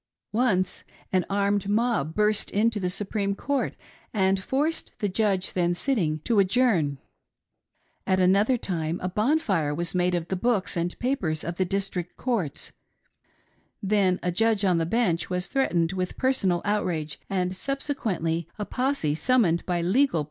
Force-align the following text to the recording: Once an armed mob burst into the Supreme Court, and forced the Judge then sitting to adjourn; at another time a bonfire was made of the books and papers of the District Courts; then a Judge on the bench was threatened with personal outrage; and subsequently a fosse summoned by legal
Once 0.33 0.83
an 1.13 1.23
armed 1.29 1.69
mob 1.69 2.15
burst 2.15 2.49
into 2.49 2.79
the 2.79 2.89
Supreme 2.89 3.35
Court, 3.35 3.75
and 4.15 4.43
forced 4.43 4.93
the 4.97 5.07
Judge 5.07 5.53
then 5.53 5.75
sitting 5.75 6.21
to 6.21 6.39
adjourn; 6.39 6.97
at 8.07 8.19
another 8.19 8.57
time 8.57 8.99
a 9.03 9.07
bonfire 9.07 9.75
was 9.75 9.93
made 9.93 10.15
of 10.15 10.29
the 10.29 10.35
books 10.35 10.75
and 10.75 10.97
papers 10.97 11.43
of 11.43 11.57
the 11.57 11.65
District 11.65 12.17
Courts; 12.17 12.71
then 13.83 14.19
a 14.23 14.31
Judge 14.31 14.65
on 14.65 14.79
the 14.79 14.87
bench 14.87 15.29
was 15.29 15.47
threatened 15.47 15.91
with 15.91 16.17
personal 16.17 16.63
outrage; 16.65 17.19
and 17.29 17.55
subsequently 17.55 18.47
a 18.57 18.65
fosse 18.65 19.19
summoned 19.19 19.63
by 19.67 19.81
legal 19.83 20.19